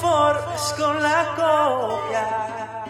[0.00, 2.84] conformes con la copia.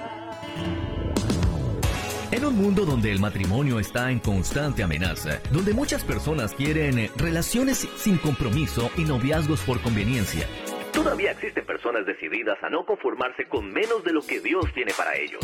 [2.30, 7.88] En un mundo donde el matrimonio está en constante amenaza, donde muchas personas quieren relaciones
[7.96, 10.46] sin compromiso y noviazgos por conveniencia,
[10.92, 15.16] todavía existen personas decididas a no conformarse con menos de lo que Dios tiene para
[15.16, 15.40] ellos.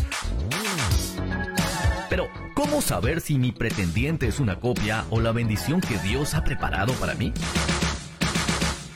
[2.10, 6.44] Pero, ¿cómo saber si mi pretendiente es una copia o la bendición que Dios ha
[6.44, 7.32] preparado para mí?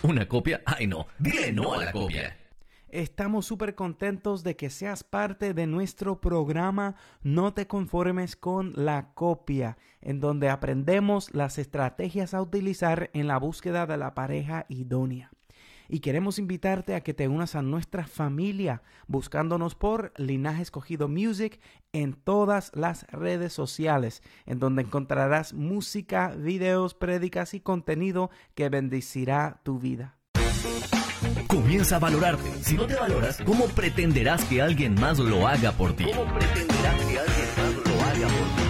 [0.02, 0.60] ¿Una copia?
[0.64, 2.36] Ay no, dile no a la copia.
[2.90, 9.12] Estamos súper contentos de que seas parte de nuestro programa No te conformes con la
[9.12, 15.30] copia, en donde aprendemos las estrategias a utilizar en la búsqueda de la pareja idónea.
[15.90, 21.60] Y queremos invitarte a que te unas a nuestra familia buscándonos por Linaje Escogido Music
[21.92, 29.60] en todas las redes sociales, en donde encontrarás música, videos, prédicas y contenido que bendecirá
[29.62, 30.17] tu vida.
[31.46, 32.50] Comienza a valorarte.
[32.62, 36.04] Si no te valoras, ¿cómo pretenderás que alguien más lo haga por ti?
[36.04, 38.68] ¿Cómo pretenderás que alguien más lo haga por ti?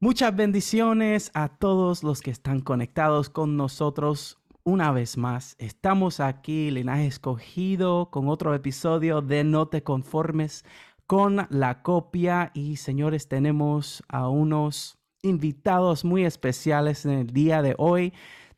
[0.00, 4.38] Muchas bendiciones a todos los que están conectados con nosotros.
[4.62, 10.64] Una vez más, estamos aquí, Linaje Escogido, con otro episodio de No te conformes
[11.06, 12.50] con la copia.
[12.54, 18.12] Y señores, tenemos a unos invitados muy especiales en el día de hoy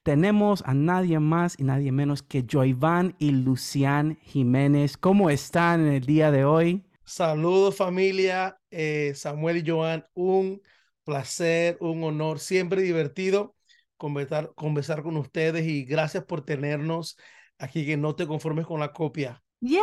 [0.08, 4.96] tenemos a nadie más y nadie menos que Joyvan y Lucián Jiménez.
[4.96, 6.82] ¿Cómo están en el día de hoy?
[7.04, 10.62] Saludos familia, eh, Samuel y Joan, un
[11.04, 13.54] placer, un honor, siempre divertido
[13.98, 17.18] conversar, conversar con ustedes y gracias por tenernos
[17.58, 19.42] aquí, que no te conformes con la copia.
[19.60, 19.82] ¡Yay!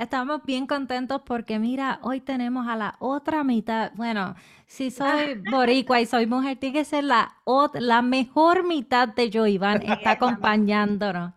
[0.00, 4.34] Estamos bien contentos porque mira, hoy tenemos a la otra mitad, bueno,
[4.72, 7.36] si soy boricua y soy mujer, tiene que ser la,
[7.74, 11.34] la mejor mitad de yo, Iván, está acompañándonos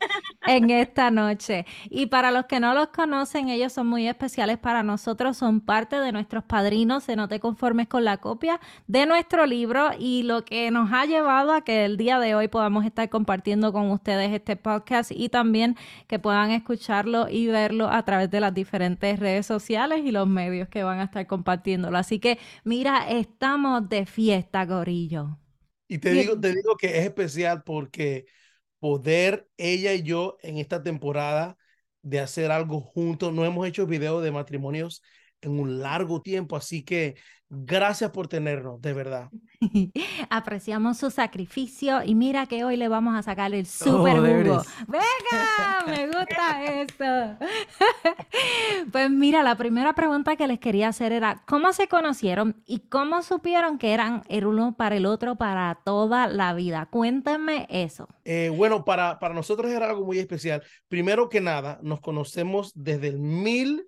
[0.47, 1.65] en esta noche.
[1.89, 5.99] Y para los que no los conocen, ellos son muy especiales para nosotros, son parte
[5.99, 10.45] de nuestros padrinos de No te conformes con la copia de nuestro libro y lo
[10.45, 14.31] que nos ha llevado a que el día de hoy podamos estar compartiendo con ustedes
[14.31, 15.75] este podcast y también
[16.07, 20.69] que puedan escucharlo y verlo a través de las diferentes redes sociales y los medios
[20.69, 21.97] que van a estar compartiéndolo.
[21.97, 25.39] Así que mira, estamos de fiesta, gorillo.
[25.87, 28.25] Y te digo, te digo que es especial porque
[28.79, 31.57] poder ella y yo en esta temporada
[32.01, 35.01] de hacer algo juntos, no hemos hecho videos de matrimonios
[35.41, 37.15] en un largo tiempo, así que
[37.57, 39.29] Gracias por tenernos, de verdad.
[40.29, 44.61] Apreciamos su sacrificio y mira que hoy le vamos a sacar el super jugo.
[44.87, 47.37] Venga, me gusta esto.
[48.91, 53.21] pues mira, la primera pregunta que les quería hacer era, ¿cómo se conocieron y cómo
[53.21, 56.87] supieron que eran el uno para el otro para toda la vida?
[56.91, 58.09] Cuéntenme eso.
[58.25, 60.61] Eh, bueno, para, para nosotros era algo muy especial.
[60.89, 63.87] Primero que nada, nos conocemos desde el mil,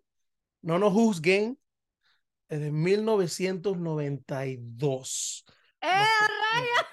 [0.61, 1.57] no nos juzguen,
[2.47, 5.45] desde 1992.
[5.81, 6.05] ¡Eh,
[6.53, 6.87] raya!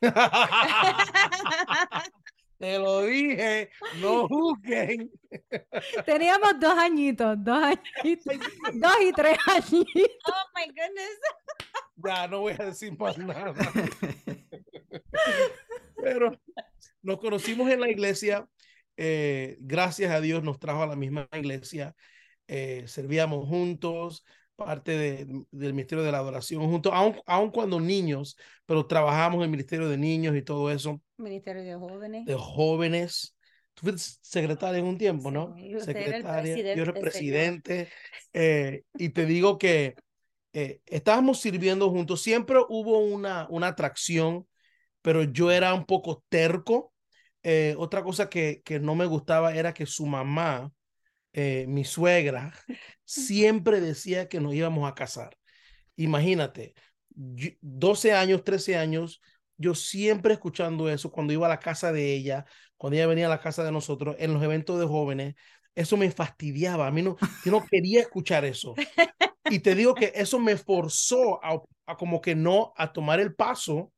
[2.58, 5.10] Te lo dije, no juzguen.
[6.06, 8.36] Teníamos dos añitos, dos añitos,
[8.74, 10.10] dos y tres añitos.
[10.26, 11.18] Oh my goodness.
[11.96, 13.54] Ya no voy a decir más nada.
[16.02, 16.40] Pero
[17.02, 18.48] nos conocimos en la iglesia.
[18.96, 21.94] Eh, gracias a Dios nos trajo a la misma iglesia.
[22.46, 24.24] Eh, servíamos juntos,
[24.56, 29.44] parte de, del Ministerio de la Adoración juntos, aun, aun, cuando niños, pero trabajamos en
[29.44, 31.00] el Ministerio de Niños y todo eso.
[31.16, 32.24] Ministerio de Jóvenes.
[32.24, 33.36] De jóvenes.
[33.74, 35.54] Tú fuiste secretaria en un tiempo, ¿no?
[35.80, 37.88] secretaria, yo era presidente.
[38.32, 39.96] Eh, y te digo que
[40.52, 42.22] eh, estábamos sirviendo juntos.
[42.22, 44.46] Siempre hubo una, una atracción,
[45.02, 46.92] pero yo era un poco terco.
[47.42, 50.70] Eh, otra cosa que, que no me gustaba era que su mamá,
[51.34, 52.54] eh, mi suegra
[53.04, 55.36] siempre decía que nos íbamos a casar.
[55.96, 56.74] Imagínate,
[57.10, 59.20] 12 años, 13 años,
[59.56, 62.46] yo siempre escuchando eso cuando iba a la casa de ella,
[62.76, 65.34] cuando ella venía a la casa de nosotros, en los eventos de jóvenes,
[65.74, 66.86] eso me fastidiaba.
[66.86, 68.74] A mí no, yo no quería escuchar eso.
[69.50, 71.60] Y te digo que eso me forzó a,
[71.96, 73.92] como que no, a tomar el paso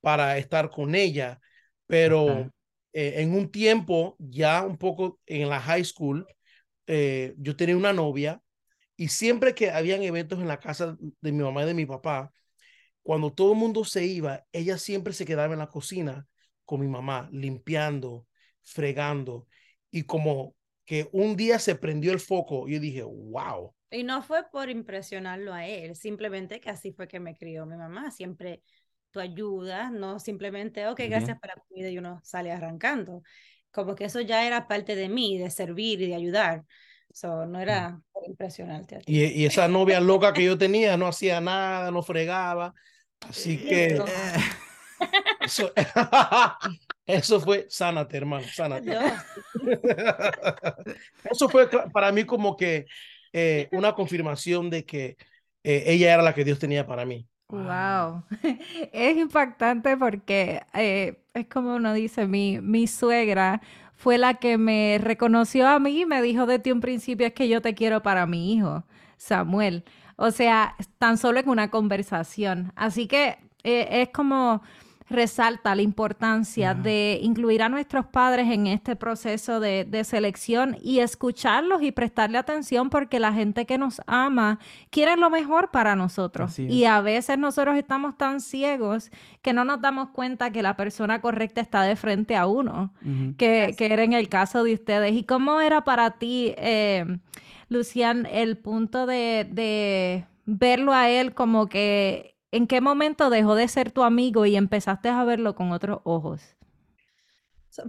[0.00, 1.40] para estar con ella.
[1.86, 2.50] Pero
[2.92, 6.26] eh, en un tiempo, ya un poco en la high school,
[6.86, 8.42] eh, yo tenía una novia
[8.96, 12.32] y siempre que habían eventos en la casa de mi mamá y de mi papá,
[13.02, 16.26] cuando todo el mundo se iba, ella siempre se quedaba en la cocina
[16.64, 18.26] con mi mamá, limpiando,
[18.62, 19.46] fregando.
[19.90, 23.74] Y como que un día se prendió el foco, yo dije, wow.
[23.90, 27.76] Y no fue por impresionarlo a él, simplemente que así fue que me crió mi
[27.76, 28.10] mamá.
[28.10, 28.62] Siempre
[29.10, 33.22] tu ayuda, no simplemente, ok, gracias para la comida y uno sale arrancando.
[33.74, 36.64] Como que eso ya era parte de mí, de servir y de ayudar.
[37.12, 39.00] So, no era impresionante.
[39.06, 42.74] Y, y, esa novia loca que yo tenía no hacía nada, no fregaba.
[43.20, 44.00] Así que
[45.40, 45.72] eso,
[47.06, 48.96] eso fue sánate, hermano, sánate.
[51.30, 52.86] Eso fue para mí como que
[53.32, 55.16] eh, una confirmación de que
[55.62, 57.26] eh, ella era la que Dios tenía para mí.
[57.48, 58.24] Wow,
[58.92, 63.60] es impactante porque eh, es como uno dice, mi, mi suegra
[63.96, 67.32] fue la que me reconoció a mí y me dijo de ti un principio es
[67.34, 68.84] que yo te quiero para mi hijo,
[69.18, 69.84] Samuel.
[70.16, 72.72] O sea, tan solo en una conversación.
[72.76, 74.62] Así que es como
[75.08, 81.82] resalta la importancia de incluir a nuestros padres en este proceso de, selección y escucharlos
[81.82, 84.58] y prestarle atención porque la gente que nos ama
[84.90, 86.58] quiere lo mejor para nosotros.
[86.58, 89.10] Y a veces nosotros estamos tan ciegos
[89.42, 92.92] que no nos damos cuenta que la persona correcta está de frente a uno,
[93.36, 95.12] que, era en el caso de ustedes.
[95.12, 97.18] ¿Y cómo era para ti, eh,
[97.68, 103.66] Lucian, el punto de, de verlo a él como que ¿En qué momento dejó de
[103.66, 106.56] ser tu amigo y empezaste a verlo con otros ojos?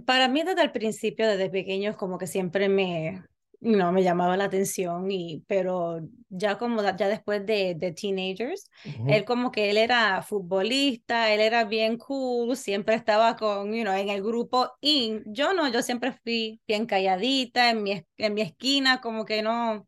[0.04, 3.22] Para mí desde el principio, desde pequeños, como que siempre me,
[3.60, 8.68] no, me llamaba la atención, y, pero ya como ya después de, de teenagers,
[9.06, 13.94] él como que él era futbolista, él era bien cool, siempre estaba con, you know,
[13.94, 18.42] en el grupo y yo no, yo siempre fui bien calladita en mi, en mi
[18.42, 19.86] esquina, como que no,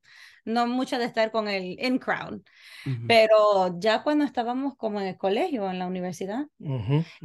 [0.49, 2.41] no mucho de estar con el in crowd.
[3.07, 6.47] Pero ya cuando estábamos como en el colegio, en la universidad,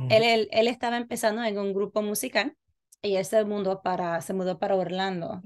[0.10, 2.56] Él, él, estaba empezando en un grupo musical
[3.02, 5.42] y él se mudó para, se mudó para Orlando.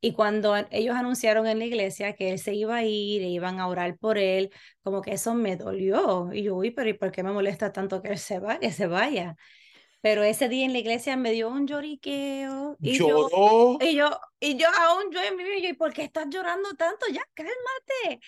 [0.00, 3.60] Y cuando ellos anunciaron en la iglesia que él se iba a ir e iban
[3.60, 4.50] a orar por él,
[4.82, 6.32] como que eso me dolió.
[6.32, 8.60] Y yo, uy, pero ¿y por qué me molesta tanto que él se vaya?
[8.60, 9.36] Que se vaya.
[10.02, 12.76] Pero ese día en la iglesia me dio un lloriqueo.
[12.80, 13.78] Y Lloró.
[13.78, 16.70] Yo, y yo, y yo aún yo en mi vida, ¿y por qué estás llorando
[16.74, 17.06] tanto?
[17.12, 18.20] Ya, cálmate.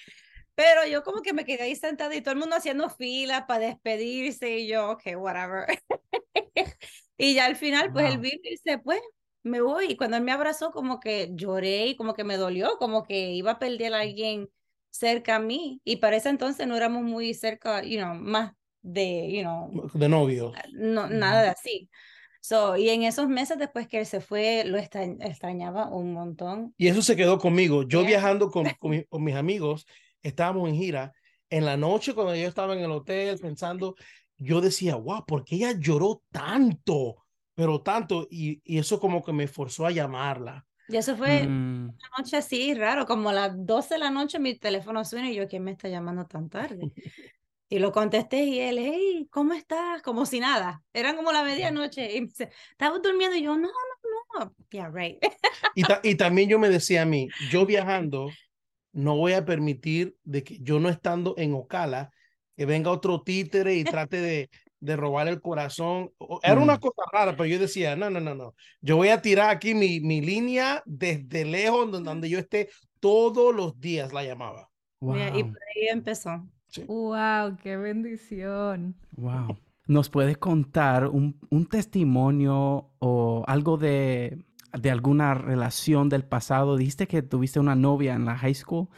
[0.54, 3.66] Pero yo como que me quedé ahí sentada y todo el mundo haciendo fila para
[3.66, 5.66] despedirse y yo, ok, whatever.
[7.16, 9.00] y ya al final, pues él vino y dice, pues,
[9.42, 9.92] me voy.
[9.92, 13.32] Y cuando él me abrazó, como que lloré y como que me dolió, como que
[13.32, 14.50] iba a perder a alguien
[14.90, 15.80] cerca a mí.
[15.84, 18.52] Y para ese entonces no éramos muy cerca, you know, más
[18.82, 20.52] de, you know, de novio.
[20.72, 21.88] No, nada de así.
[22.40, 26.74] So, y en esos meses después que él se fue, lo extrañaba un montón.
[26.76, 27.84] Y eso se quedó conmigo.
[27.84, 29.86] Yo viajando con, con, mis amigos,
[30.22, 31.12] estábamos en gira.
[31.50, 33.94] En la noche, cuando yo estaba en el hotel pensando,
[34.36, 37.24] yo decía, wow, ¿por qué ella lloró tanto?
[37.54, 38.26] Pero tanto.
[38.28, 40.66] Y, y eso como que me forzó a llamarla.
[40.88, 41.90] Y eso fue mm.
[41.90, 45.36] una noche así, raro, como a las 12 de la noche mi teléfono suena y
[45.36, 46.92] yo, ¿quién me está llamando tan tarde?
[47.72, 50.02] Y lo contesté y él, hey, ¿cómo estás?
[50.02, 50.82] Como si nada.
[50.92, 52.14] Eran como la medianoche.
[52.14, 53.34] Y me dice, ¿estabas durmiendo?
[53.34, 54.54] Y yo, no, no, no.
[54.68, 55.16] Yeah, right.
[55.74, 58.28] y, y también yo me decía a mí, yo viajando,
[58.92, 62.10] no voy a permitir de que yo no estando en Ocala,
[62.58, 66.12] que venga otro títere y trate de, de robar el corazón.
[66.42, 66.80] Era una mm.
[66.80, 68.54] cosa rara, pero yo decía, no, no, no, no.
[68.82, 72.68] Yo voy a tirar aquí mi, mi línea desde lejos, donde, donde yo esté
[73.00, 74.68] todos los días, la llamaba.
[75.00, 76.46] y por ahí empezó.
[76.86, 78.96] Wow, qué bendición.
[79.16, 79.58] Wow.
[79.86, 84.38] ¿Nos puedes contar un, un testimonio o algo de,
[84.72, 86.76] de, alguna relación del pasado?
[86.76, 88.88] Dijiste que tuviste una novia en la high school.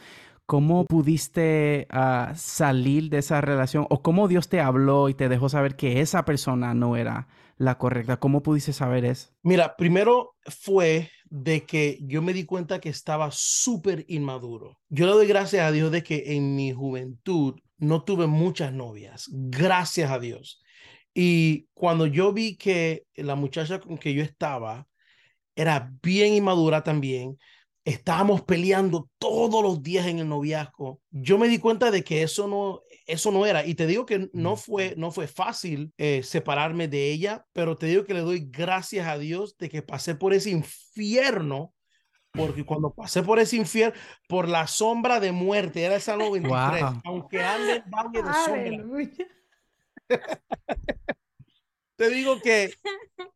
[0.45, 3.87] ¿Cómo pudiste ah, salir de esa relación?
[3.89, 7.27] ¿O cómo Dios te habló y te dejó saber que esa persona no era
[7.57, 8.17] la correcta?
[8.17, 9.29] ¿Cómo pudiste saber eso?
[9.41, 14.77] Mira, primero fue de que yo me di cuenta que estaba súper inmaduro.
[14.89, 19.29] Yo le doy gracias a Dios de que en mi juventud no tuve muchas novias,
[19.31, 20.61] gracias a Dios.
[21.13, 24.87] Y cuando yo vi que la muchacha con que yo estaba
[25.55, 27.37] era bien inmadura también,
[27.85, 32.47] estábamos peleando todos los días en el noviazgo, yo me di cuenta de que eso
[32.47, 33.65] no, eso no era.
[33.65, 37.85] Y te digo que no fue, no fue fácil eh, separarme de ella, pero te
[37.85, 41.74] digo que le doy gracias a Dios de que pasé por ese infierno
[42.35, 47.43] porque cuando pasé por ese infierno, por la sombra de muerte, era esa 93, aunque
[47.43, 49.27] ande en valle de sombra.
[51.95, 52.73] Te digo que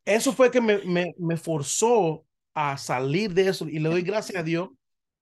[0.06, 4.38] eso fue que me, me, me, forzó a salir de eso y le doy gracias
[4.38, 4.70] a Dios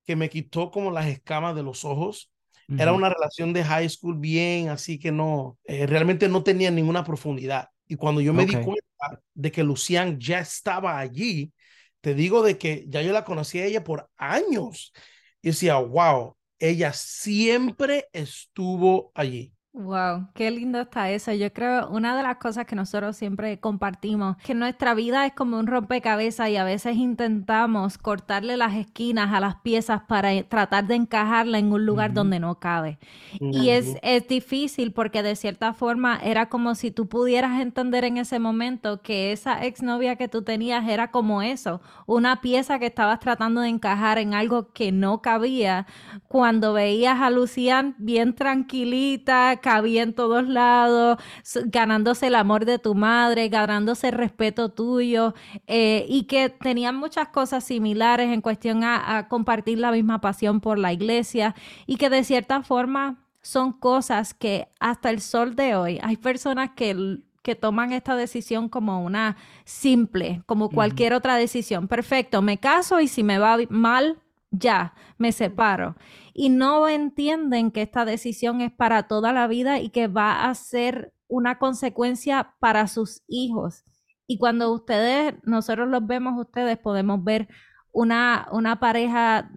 [0.06, 2.32] que me quitó como las escamas de los ojos.
[2.78, 7.04] Era una relación de high school bien, así que no, eh, realmente no tenía ninguna
[7.04, 7.70] profundidad.
[7.88, 11.54] Y cuando yo me di cuenta de que Lucian ya estaba allí,
[12.02, 14.94] te digo de que ya yo la conocí a ella por años
[15.42, 19.54] y decía, wow, ella siempre estuvo allí.
[19.78, 21.32] Wow, qué lindo está eso.
[21.34, 25.60] Yo creo una de las cosas que nosotros siempre compartimos, que nuestra vida es como
[25.60, 30.96] un rompecabezas y a veces intentamos cortarle las esquinas a las piezas para tratar de
[30.96, 32.98] encajarla en un lugar donde no cabe.
[33.40, 38.18] Y es, es difícil porque de cierta forma era como si tú pudieras entender en
[38.18, 43.20] ese momento que esa exnovia que tú tenías era como eso, una pieza que estabas
[43.20, 45.86] tratando de encajar en algo que no cabía
[46.28, 51.18] cuando veías a Lucian bien tranquilita cabía en todos lados,
[51.66, 55.34] ganándose el amor de tu madre, ganándose el respeto tuyo,
[55.68, 60.80] eh, y que tenían muchas cosas similares en cuestión a, compartir la misma pasión por
[60.80, 61.54] la iglesia,
[61.86, 66.70] y que de cierta forma son cosas que hasta el sol de hoy hay personas
[66.74, 71.88] que que toman esta decisión como una simple, como cualquier otra decisión.
[71.88, 74.18] Perfecto, me caso y si me va mal,
[74.52, 75.96] ya, me separo
[76.34, 80.56] y no entienden que esta decisión es para toda la vida y que va a
[80.56, 83.84] ser una consecuencia para sus hijos.
[84.28, 87.48] Y cuando ustedes, nosotros los vemos, ustedes podemos ver
[87.92, 89.50] una, una pareja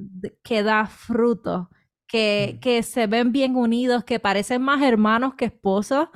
[0.43, 1.71] que da fruto,
[2.07, 6.09] que, que, se ven bien unidos, que parecen más hermanos que esposos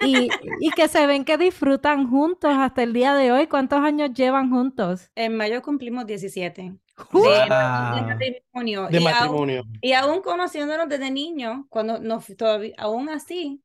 [0.00, 0.28] y,
[0.60, 3.48] y, que se ven que disfrutan juntos hasta el día de hoy.
[3.48, 5.10] ¿Cuántos años llevan juntos?
[5.16, 6.78] En mayo cumplimos 17
[7.12, 8.88] de, matrimonio.
[8.88, 9.60] De y matrimonio.
[9.60, 13.62] Aún, y aún conociéndonos desde niños, cuando nos, todavía, aún así,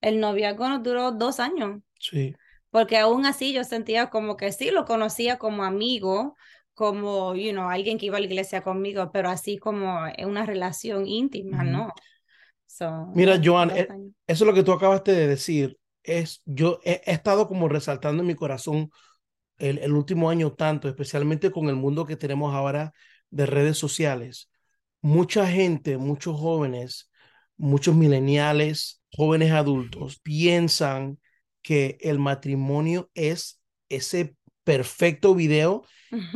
[0.00, 1.80] el noviazgo nos duró dos años.
[1.98, 2.34] Sí.
[2.70, 6.36] Porque aún así yo sentía como que sí, lo conocía como amigo,
[6.74, 10.44] como, you know, alguien que iba a la iglesia conmigo, pero así como en una
[10.44, 11.92] relación íntima, ¿no?
[13.14, 13.88] Mira, Joan, eh,
[14.26, 15.78] eso es lo que tú acabaste de decir.
[16.02, 18.90] Es, yo he, he estado como resaltando en mi corazón
[19.58, 22.92] el, último año tanto, especialmente con el mundo que tenemos ahora
[23.30, 24.50] de redes sociales.
[25.00, 27.10] Mucha gente, muchos jóvenes,
[27.56, 31.18] muchos mileniales, jóvenes adultos, piensan
[31.62, 35.84] que el matrimonio es ese perfecto video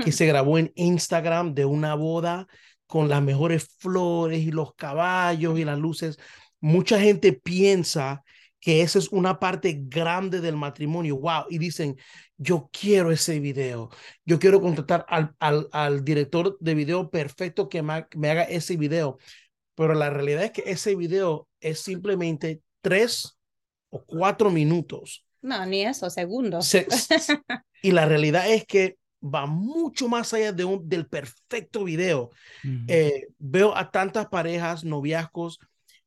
[0.04, 2.46] que se grabó en Instagram de una boda
[2.86, 6.18] con las mejores flores y los caballos y las luces.
[6.60, 8.22] Mucha gente piensa
[8.60, 11.16] que esa es una parte grande del matrimonio.
[11.16, 11.46] Wow.
[11.48, 11.96] Y dicen,
[12.36, 13.90] yo quiero ese video.
[14.24, 18.76] Yo quiero contratar al, al, al director de video perfecto que me, me, haga ese
[18.76, 19.18] video.
[19.74, 23.38] Pero la realidad es que ese video es simplemente tres
[23.88, 25.24] o cuatro minutos.
[25.42, 26.70] No, ni eso, segundos.
[27.82, 32.30] y la realidad es que va mucho más allá de un, del perfecto video.
[32.88, 35.58] Eh, veo a tantas parejas, noviazgos,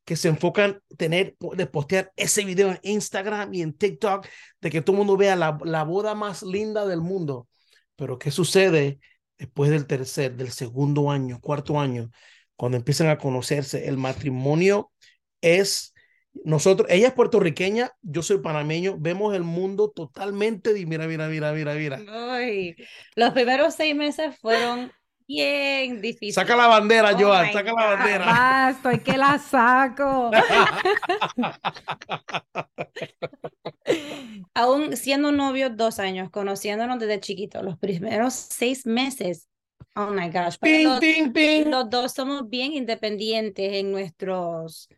[0.04, 4.26] que se enfocan tener de postear ese video en Instagram y en TikTok
[4.60, 7.48] de que todo el mundo vea la, la boda más linda del mundo.
[7.96, 8.98] Pero ¿qué sucede
[9.38, 12.10] después del tercer, del segundo año, cuarto año,
[12.56, 13.88] cuando empiezan a conocerse?
[13.88, 14.92] El matrimonio
[15.40, 15.94] es
[16.42, 21.74] nosotros, ella es puertorriqueña, yo soy panameño, vemos el mundo totalmente mira, mira, mira, mira,
[21.74, 22.00] mira.
[22.08, 22.74] Ay,
[23.14, 24.90] los primeros seis meses fueron
[25.26, 26.34] bien difícil.
[26.34, 28.24] Saca la bandera, oh Joan, saca la bandera.
[28.26, 30.30] Ah, estoy que la saco.
[34.54, 39.48] Aún siendo novios dos años, conociéndonos desde chiquitos, los primeros seis meses.
[39.96, 40.56] Oh my gosh.
[40.60, 41.70] Ping, ping, ping.
[41.70, 44.88] Los dos somos bien independientes en nuestros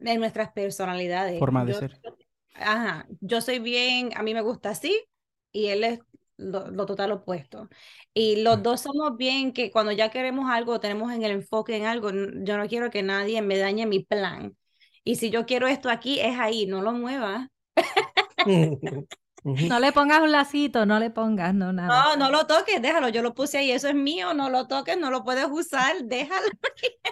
[0.00, 1.38] en nuestras personalidades.
[1.38, 2.00] Forma de ser.
[2.54, 5.04] Ajá, yo soy bien, a mí me gusta así
[5.50, 6.00] y él es
[6.36, 7.68] lo, total opuesto.
[8.12, 11.86] Y los dos somos bien que cuando ya queremos algo, tenemos en el enfoque en
[11.86, 14.56] algo, yo no quiero que nadie me dañe mi plan.
[15.04, 17.48] Y si yo quiero esto aquí, es ahí, no lo muevas.
[19.44, 21.88] No le pongas un lacito, no le pongas, no nada.
[21.88, 24.96] No, no lo toques, déjalo, yo lo puse ahí, eso es mío, no lo toques,
[24.96, 26.48] no lo puedes usar, déjalo.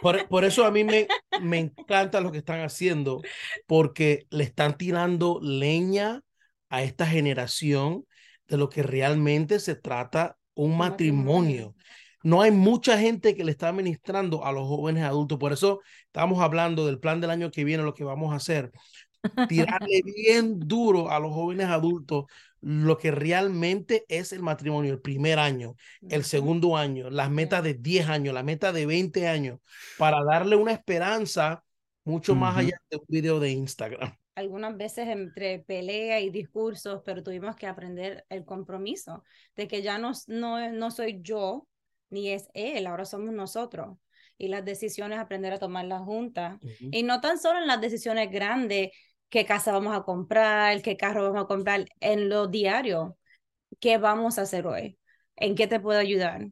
[0.00, 1.06] Por, por eso a mí me,
[1.42, 3.20] me encanta lo que están haciendo,
[3.66, 6.22] porque le están tirando leña
[6.70, 8.06] a esta generación
[8.48, 11.74] de lo que realmente se trata un matrimonio.
[12.22, 15.38] No hay mucha gente que le está administrando a los jóvenes adultos.
[15.38, 18.70] Por eso estamos hablando del plan del año que viene, lo que vamos a hacer.
[19.48, 22.24] Tirarle bien duro a los jóvenes adultos
[22.62, 25.74] lo que realmente es el matrimonio, el primer año,
[26.08, 29.58] el segundo año, las metas de 10 años, la meta de 20 años,
[29.98, 31.64] para darle una esperanza
[32.04, 37.22] mucho más allá de un video de Instagram algunas veces entre pelea y discursos, pero
[37.22, 39.22] tuvimos que aprender el compromiso
[39.56, 41.66] de que ya no, no, no soy yo
[42.10, 43.96] ni es él, ahora somos nosotros.
[44.38, 46.58] Y las decisiones, aprender a tomar la junta.
[46.80, 48.90] Y no tan solo en las decisiones grandes,
[49.28, 53.16] qué casa vamos a comprar, qué carro vamos a comprar, en lo diario,
[53.80, 54.98] qué vamos a hacer hoy,
[55.36, 56.48] en qué te puedo ayudar,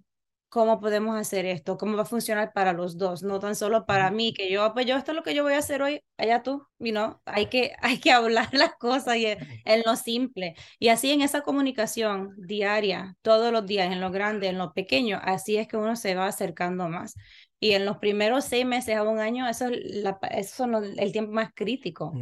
[0.50, 4.11] cómo podemos hacer esto, cómo va a funcionar para los dos, no tan solo para
[4.11, 6.42] mí, que yo, pues yo esto es lo que yo voy a hacer hoy, allá
[6.42, 10.57] tú, you know, hay que, hay que hablar las cosas y en lo simple.
[10.80, 15.21] Y así en esa comunicación diaria, todos los días, en lo grande, en lo pequeño,
[15.23, 17.14] así es que uno se va acercando más.
[17.61, 21.12] Y en los primeros seis meses a un año, eso es, la, eso es el
[21.12, 22.12] tiempo más crítico,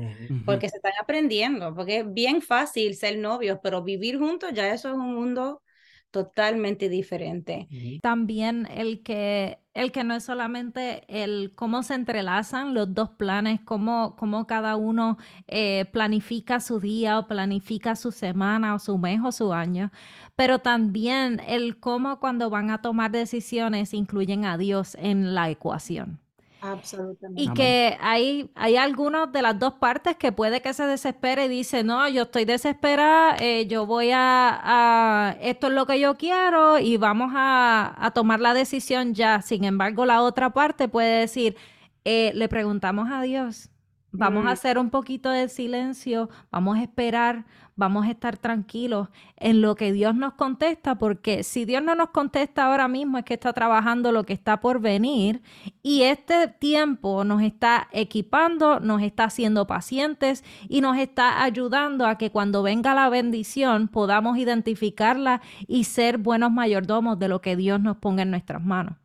[0.45, 4.91] porque se están aprendiendo, porque es bien fácil ser novios, pero vivir juntos ya eso
[4.91, 5.63] es un mundo
[6.11, 7.69] totalmente diferente.
[8.03, 13.61] También el que, el que no es solamente el cómo se entrelazan los dos planes,
[13.65, 19.21] cómo, cómo cada uno eh, planifica su día o planifica su semana o su mes
[19.23, 19.91] o su año,
[20.35, 26.21] pero también el cómo cuando van a tomar decisiones incluyen a Dios en la ecuación.
[26.61, 27.43] Absolutamente.
[27.43, 31.49] Y que hay, hay algunos de las dos partes que puede que se desespere y
[31.49, 36.79] dice, no, yo estoy desesperada, eh, yo voy a, esto es lo que yo quiero
[36.79, 39.43] y vamos a, tomar la decisión ya.
[39.43, 41.57] Sin embargo, la otra parte puede decir,
[42.05, 43.71] eh, le preguntamos a Dios,
[44.11, 44.53] vamos a mm.
[44.53, 47.45] hacer un poquito de silencio, vamos a esperar,
[47.79, 52.11] vamos a estar tranquilos en lo que Dios nos contesta, porque si Dios no nos
[52.11, 55.41] contesta ahora mismo es que está trabajando lo que está por venir
[55.83, 62.19] y este tiempo nos está equipando, nos está haciendo pacientes y nos está ayudando a
[62.19, 67.81] que cuando venga la bendición podamos identificarla y ser buenos mayordomos de lo que Dios
[67.81, 68.97] nos ponga en nuestras manos.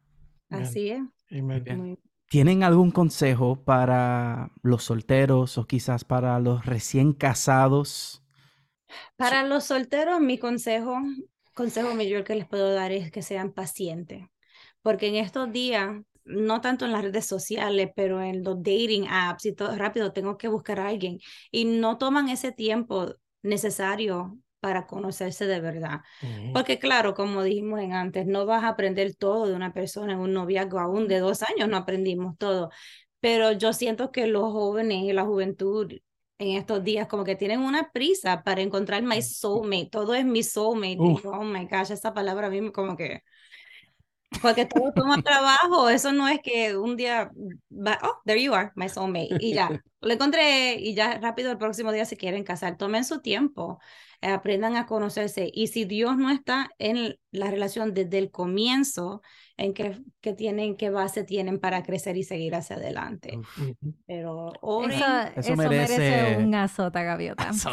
[0.50, 1.04] Así es.
[2.28, 8.23] ¿Tienen algún consejo para los solteros o quizás para los recién casados?
[9.16, 10.98] Para los solteros, mi consejo,
[11.54, 14.26] consejo mayor que les puedo dar es que sean pacientes,
[14.82, 15.96] porque en estos días,
[16.26, 20.38] no tanto en las redes sociales, pero en los dating apps y todo rápido, tengo
[20.38, 21.20] que buscar a alguien
[21.52, 26.02] y no toman ese tiempo necesario para conocerse de verdad.
[26.54, 30.20] Porque claro, como dijimos en antes, no vas a aprender todo de una persona en
[30.20, 32.70] un noviazgo aún de dos años, no aprendimos todo.
[33.20, 35.92] Pero yo siento que los jóvenes y la juventud
[36.44, 40.44] en estos días, como que tienen una prisa para encontrar my soulmate, todo es mi
[40.44, 40.98] soulmate.
[41.00, 43.22] oh my gosh, esa palabra a mí como que...
[44.42, 47.32] Porque todo toma trabajo, eso no es que un día
[47.72, 49.70] va, oh, there you are, my soulmate, y ya,
[50.02, 53.80] lo encontré y ya rápido el próximo día se quieren casar, tomen su tiempo,
[54.24, 59.22] aprendan a conocerse y si Dios no está en la relación desde el comienzo,
[59.58, 63.40] en qué, tienen, qué base tienen para crecer y seguir hacia adelante.
[64.08, 64.54] Pero
[65.36, 66.38] eso, merece...
[66.40, 67.52] un azota gaviota.
[67.54, 67.64] sí,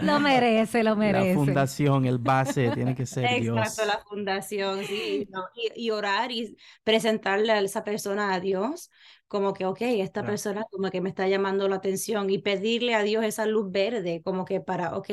[0.00, 1.28] lo merece, lo merece.
[1.30, 3.56] La fundación, el base tiene que ser Dios.
[3.56, 5.28] Exacto, la fundación, sí.
[5.54, 8.90] y, y orar y presentarle a esa persona a Dios
[9.34, 13.02] como que, ok, esta persona como que me está llamando la atención y pedirle a
[13.02, 15.08] Dios esa luz verde, como que para, ok,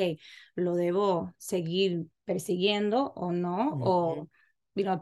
[0.53, 4.27] lo debo seguir persiguiendo o no, o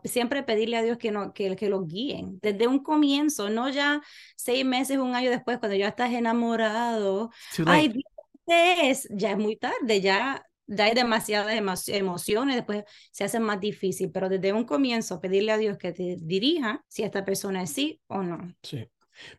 [0.06, 4.02] siempre pedirle a Dios que, no, que, que lo guíen desde un comienzo, no ya
[4.38, 7.30] seis meses, un año después, cuando ya estás enamorado.
[7.66, 11.54] Ay, Dios, ya es muy tarde, ya, ya hay demasiadas
[11.88, 16.16] emociones, después se hace más difícil, pero desde un comienzo pedirle a Dios que te
[16.22, 18.56] dirija si esta persona es sí o no.
[18.64, 18.90] Sí.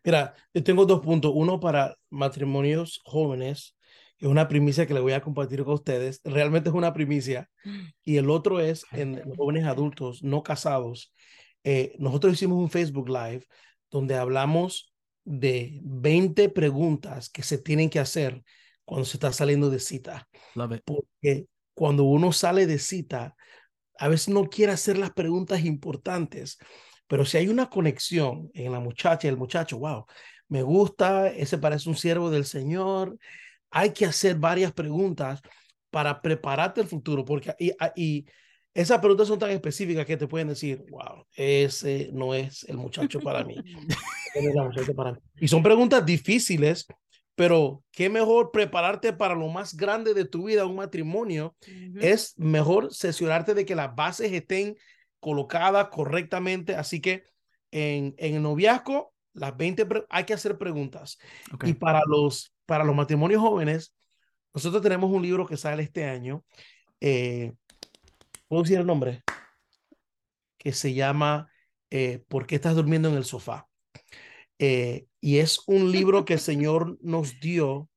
[0.05, 1.33] Mira, yo tengo dos puntos.
[1.35, 3.77] Uno para matrimonios jóvenes
[4.19, 6.21] es una primicia que le voy a compartir con ustedes.
[6.25, 7.49] Realmente es una primicia.
[8.05, 11.13] Y el otro es en jóvenes adultos no casados.
[11.65, 13.47] Eh, nosotros hicimos un Facebook Live
[13.91, 14.93] donde hablamos
[15.25, 18.43] de 20 preguntas que se tienen que hacer
[18.85, 20.29] cuando se está saliendo de cita.
[20.85, 23.37] Porque cuando uno sale de cita,
[23.99, 26.59] a veces no quiere hacer las preguntas importantes,
[27.11, 30.07] pero si hay una conexión en la muchacha y el muchacho, wow,
[30.47, 33.19] me gusta, ese parece un siervo del Señor,
[33.69, 35.43] hay que hacer varias preguntas
[35.91, 38.27] para prepararte el futuro, porque y, y
[38.73, 43.19] esas preguntas son tan específicas que te pueden decir, wow, ese no es el muchacho
[43.19, 43.57] para mí.
[45.41, 46.87] Y son preguntas difíciles,
[47.35, 51.57] pero qué mejor prepararte para lo más grande de tu vida, un matrimonio,
[52.01, 54.77] es mejor sesionarte de que las bases estén
[55.21, 56.75] colocadas correctamente.
[56.75, 57.25] Así que
[57.71, 61.19] en, en el noviazgo, las 20 hay que hacer preguntas.
[61.63, 63.93] Y para los para los matrimonios jóvenes,
[64.55, 66.45] nosotros tenemos un libro que sale este año.
[67.01, 67.53] Eh,
[68.47, 69.25] ¿Puedo decir el nombre?
[70.57, 71.51] Que se llama
[71.91, 73.67] eh, ¿Por qué estás durmiendo en el sofá?
[74.61, 77.89] Eh, y es un libro que el Señor nos dio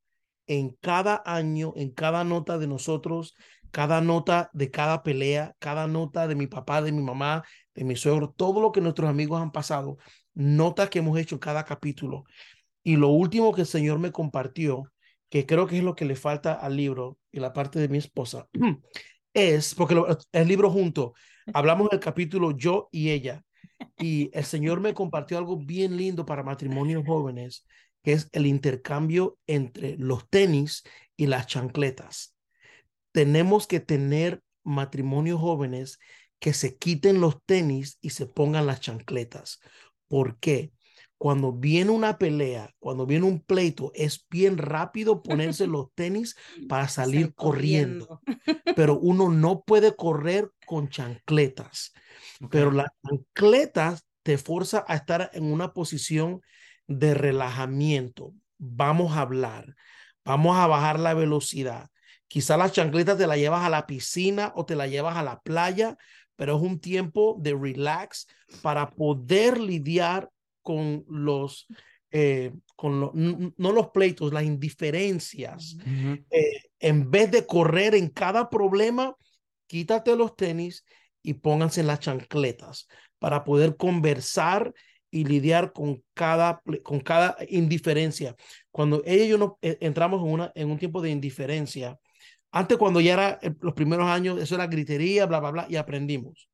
[0.48, 3.36] en cada año, en cada nota de nosotros,
[3.74, 7.96] cada nota de cada pelea, cada nota de mi papá, de mi mamá, de mi
[7.96, 9.98] suegro, todo lo que nuestros amigos han pasado,
[10.36, 12.24] notas que hemos hecho cada capítulo.
[12.84, 14.84] Y lo último que el Señor me compartió,
[15.28, 17.98] que creo que es lo que le falta al libro y la parte de mi
[17.98, 18.48] esposa,
[19.34, 20.00] es, porque
[20.34, 21.16] el libro junto,
[21.52, 23.44] hablamos del capítulo yo y ella,
[23.98, 27.66] y el Señor me compartió algo bien lindo para matrimonios jóvenes,
[28.04, 30.84] que es el intercambio entre los tenis
[31.18, 32.33] y las chancletas.
[33.14, 36.00] Tenemos que tener matrimonios jóvenes
[36.40, 39.62] que se quiten los tenis y se pongan las chancletas.
[40.10, 40.74] ¿Por qué?
[41.18, 46.36] Cuando viene una pelea, cuando viene un pleito, es bien rápido ponerse los tenis
[46.68, 48.20] para salir corriendo.
[48.76, 51.94] Pero uno no puede correr con chancletas.
[52.50, 56.42] Pero las chancletas te forza a estar en una posición
[56.88, 58.34] de relajamiento.
[58.58, 59.76] Vamos a hablar,
[60.26, 61.90] vamos a bajar la velocidad.
[62.34, 65.40] Quizá las chancletas te la llevas a la piscina o te la llevas a la
[65.42, 66.00] playa,
[66.36, 68.26] pero es un tiempo de relax
[68.64, 70.32] para poder lidiar
[70.64, 71.68] con los,
[72.10, 75.78] eh, con no los pleitos, las indiferencias.
[76.32, 79.16] Eh, en vez de correr en cada problema,
[79.68, 80.86] quítate los tenis
[81.22, 82.88] y pónganse las chancletas
[83.20, 84.74] para poder conversar
[85.12, 88.36] y lidiar con cada, con cada indiferencia.
[88.72, 92.00] Cuando ella y yo nos, eh, entramos en, una, en un tiempo de indiferencia,
[92.54, 96.50] antes cuando ya era los primeros años, eso era gritería, bla, bla, bla, y aprendimos.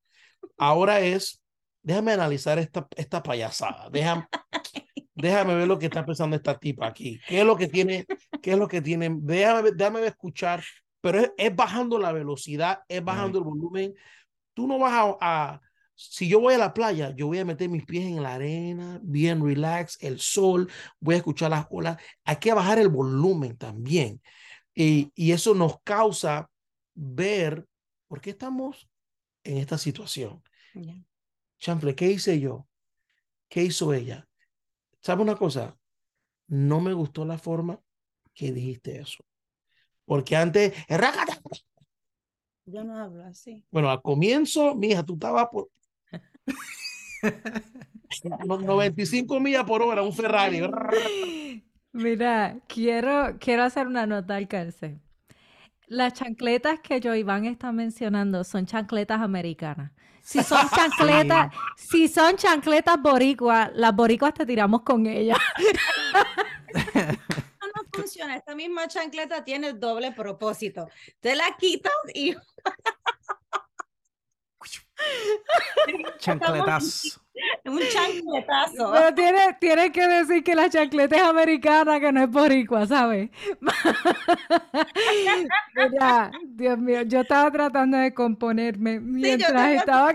[0.57, 1.43] Ahora es
[1.81, 4.27] déjame analizar esta, esta payasada, déjame,
[5.15, 8.05] déjame ver lo que está pensando esta tipa aquí, qué es lo que tiene,
[8.41, 10.63] qué es lo que tiene, déjame, déjame escuchar,
[11.01, 13.93] pero es, bajando la velocidad, es bajando el volumen.
[14.53, 15.61] Tú no vas a,
[15.95, 18.99] si yo voy a la playa, yo voy a meter mis pies en la arena,
[19.01, 21.97] bien relax, el sol, voy a escuchar las olas.
[22.25, 24.21] Hay que bajar el volumen también.
[24.81, 26.49] Y, y eso nos causa
[26.95, 27.67] ver
[28.07, 28.89] por qué estamos
[29.43, 30.41] en esta situación.
[31.59, 32.65] Chanfle, ¿qué hice yo?
[33.49, 34.25] ¿Qué hizo ella?
[35.01, 35.77] ¿Sabe una cosa?
[36.47, 37.81] No me gustó la forma
[38.33, 39.21] que dijiste eso.
[40.05, 40.73] Porque antes,
[42.65, 43.65] yo no hablo así.
[43.71, 45.69] Bueno, al comienzo, mija, tú estabas por
[48.23, 50.61] 95 millas por hora, un Ferrari.
[51.91, 54.99] Mira, quiero, quiero hacer una nota al cárcel.
[55.87, 59.91] Las chancletas que yo Iván está mencionando son chancletas americanas.
[60.21, 65.37] Si son chancletas, si son chancletas boricuas, las boricuas te tiramos con ellas.
[67.75, 68.35] No, funciona.
[68.35, 70.87] Esta misma chancleta tiene doble propósito.
[71.19, 72.35] Te la quitas y.
[76.19, 77.19] Chancletas.
[77.65, 78.91] Un chancletazo.
[78.91, 83.29] Pero tiene, tiene que decir que la chancleta es americana, que no es boricua, ¿sabes?
[85.75, 90.13] Mira, Dios mío, yo estaba tratando de componerme mientras estaba...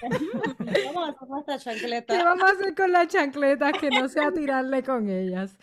[0.00, 2.16] ¿Qué vamos a hacer con esta chancleta?
[2.16, 3.72] ¿Qué vamos a hacer con las chancletas?
[3.80, 5.56] Que no sea tirarle con ellas.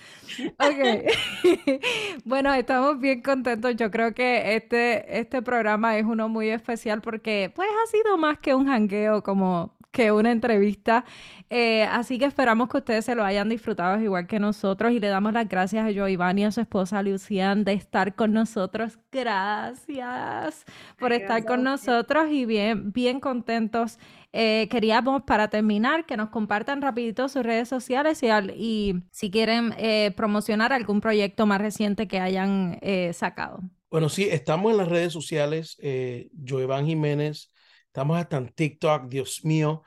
[0.60, 1.82] Ok.
[2.26, 3.76] bueno, estamos bien contentos.
[3.76, 8.40] Yo creo que este, este programa es uno muy especial porque pues ha sido más
[8.40, 11.06] que un jangueo como que una entrevista.
[11.50, 15.10] Eh, así que esperamos que ustedes se lo hayan disfrutado igual que nosotros y le
[15.10, 19.00] damos las gracias a Joiván y a su esposa Lucian de estar con nosotros.
[19.12, 20.66] Gracias
[20.98, 24.00] por estar con nosotros y bien, bien contentos.
[24.34, 29.74] Eh, queríamos para terminar que nos compartan rapidito sus redes sociales y, y si quieren
[29.78, 32.80] eh, promocionar algún proyecto más reciente que hayan
[33.14, 33.62] sacado.
[33.90, 37.52] Bueno, sí, estamos en las redes sociales, eh, Joevan Jiménez,
[37.92, 39.84] Estamos hasta en TikTok, Dios mío.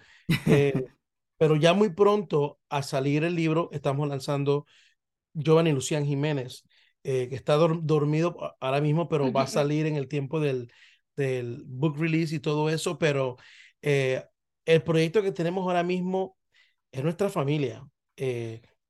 [0.46, 0.74] Eh,
[1.38, 4.66] pero ya muy pronto, a salir el libro, estamos lanzando
[5.32, 6.64] Giovanni Lucián Jiménez,
[7.02, 10.70] eh, que está dormido ahora mismo, pero va a salir en el tiempo del,
[11.16, 12.98] del book release y todo eso.
[12.98, 13.38] Pero
[13.80, 14.22] eh,
[14.64, 16.36] el proyecto que tenemos ahora mismo
[16.92, 17.84] es nuestra familia.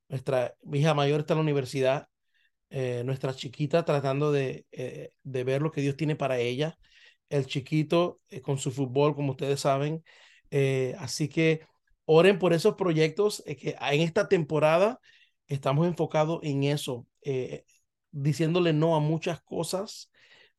[0.08, 2.08] nuestra hija mayor está en la universidad,
[3.04, 4.66] nuestra chiquita tratando de,
[5.22, 6.76] de ver lo que Dios tiene para ella
[7.28, 10.04] el chiquito eh, con su fútbol, como ustedes saben.
[10.50, 11.66] Eh, así que
[12.04, 15.00] oren por esos proyectos eh, que en esta temporada
[15.46, 17.06] estamos enfocados en eso,
[18.10, 20.10] diciéndole no a muchas cosas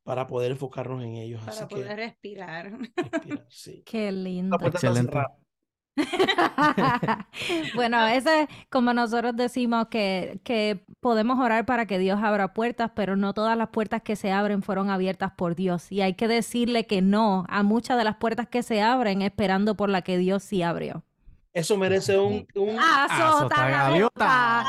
[0.05, 1.41] para poder enfocarnos en ellos.
[1.43, 2.71] Para poder respirar.
[3.49, 3.83] sí.
[3.85, 4.55] Qué lindo.
[4.61, 5.17] Excelente.
[7.75, 12.91] bueno, ese es como nosotros decimos que, que podemos orar para que Dios abra puertas,
[12.95, 15.91] pero no todas las puertas que se abren fueron abiertas por Dios.
[15.91, 19.75] Y hay que decirle que no a muchas de las puertas que se abren esperando
[19.75, 21.03] por la que Dios sí abrió.
[21.51, 22.45] Eso merece un...
[22.53, 22.77] un...
[22.77, 24.65] ¡Azota, gaviota!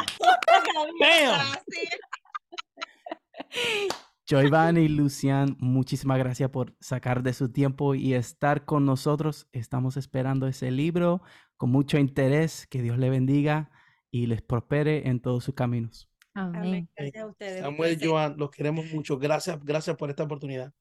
[4.28, 9.46] Joyvan y Lucian, muchísimas gracias por sacar de su tiempo y estar con nosotros.
[9.52, 11.22] Estamos esperando ese libro
[11.56, 12.66] con mucho interés.
[12.66, 13.70] Que Dios le bendiga
[14.10, 16.10] y les prospere en todos sus caminos.
[16.34, 16.88] Amén.
[16.96, 17.60] Gracias a ustedes.
[17.60, 19.16] Samuel, Joan, los queremos mucho.
[19.16, 20.72] Gracias, gracias por esta oportunidad.